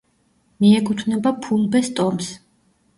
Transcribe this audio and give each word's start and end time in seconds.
მიეკუთვნება 0.65 1.35
ფულბეს 1.47 1.95
ტომს. 2.01 2.37